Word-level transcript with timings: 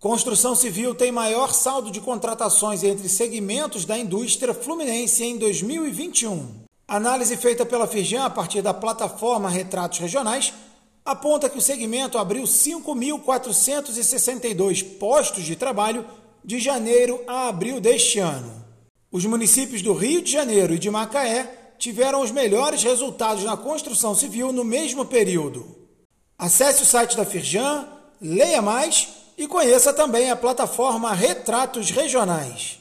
Construção 0.00 0.54
civil 0.54 0.94
tem 0.94 1.12
maior 1.12 1.52
saldo 1.52 1.90
de 1.90 2.00
contratações 2.00 2.82
entre 2.82 3.06
segmentos 3.06 3.84
da 3.84 3.98
indústria 3.98 4.54
fluminense 4.54 5.22
em 5.22 5.36
2021. 5.36 6.64
Análise 6.88 7.36
feita 7.36 7.66
pela 7.66 7.86
Firjan 7.86 8.24
a 8.24 8.30
partir 8.30 8.62
da 8.62 8.72
plataforma 8.72 9.50
Retratos 9.50 9.98
Regionais 9.98 10.54
aponta 11.04 11.50
que 11.50 11.58
o 11.58 11.60
segmento 11.60 12.16
abriu 12.16 12.44
5.462 12.44 14.82
postos 14.98 15.44
de 15.44 15.54
trabalho 15.54 16.06
de 16.42 16.58
janeiro 16.58 17.22
a 17.26 17.48
abril 17.48 17.78
deste 17.78 18.20
ano. 18.20 18.64
Os 19.12 19.26
municípios 19.26 19.82
do 19.82 19.92
Rio 19.92 20.22
de 20.22 20.32
Janeiro 20.32 20.72
e 20.72 20.78
de 20.78 20.88
Macaé 20.88 21.74
tiveram 21.78 22.22
os 22.22 22.30
melhores 22.30 22.82
resultados 22.82 23.44
na 23.44 23.54
construção 23.54 24.14
civil 24.14 24.50
no 24.50 24.64
mesmo 24.64 25.04
período. 25.04 25.76
Acesse 26.38 26.84
o 26.84 26.86
site 26.86 27.18
da 27.18 27.26
Firjan, 27.26 27.86
leia 28.18 28.62
mais 28.62 29.09
e 29.40 29.48
conheça 29.48 29.90
também 29.90 30.30
a 30.30 30.36
plataforma 30.36 31.14
Retratos 31.14 31.90
Regionais. 31.90 32.78